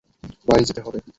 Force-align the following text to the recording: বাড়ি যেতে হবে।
বাড়ি 0.47 0.63
যেতে 0.65 0.81
হবে। 0.81 0.99